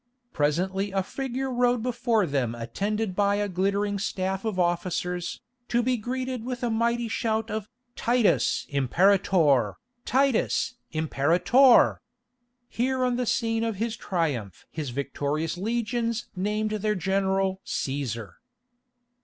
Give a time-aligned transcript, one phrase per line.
[0.33, 5.95] Presently a figure rode before them attended by a glittering staff of officers, to be
[5.95, 9.77] greeted with a mighty shout of "Titus Imperator!
[10.03, 12.01] Titus Imperator!"
[12.67, 18.31] Here on the scene of his triumph his victorious legions named their general Cæsar.